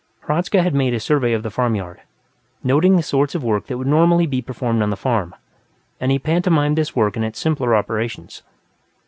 Hradzka 0.21 0.63
had 0.63 0.73
made 0.73 0.95
a 0.95 0.99
survey 0.99 1.31
of 1.31 1.43
the 1.43 1.51
farmyard, 1.51 2.01
noting 2.63 2.95
the 2.95 3.03
sorts 3.03 3.35
of 3.35 3.43
work 3.43 3.67
that 3.67 3.77
would 3.77 3.85
normally 3.85 4.25
be 4.25 4.41
performed 4.41 4.81
on 4.81 4.89
the 4.89 4.97
farm, 4.97 5.35
and 5.99 6.11
he 6.11 6.17
pantomimed 6.17 6.75
this 6.75 6.95
work 6.95 7.15
in 7.15 7.23
its 7.23 7.37
simpler 7.37 7.75
operations. 7.75 8.41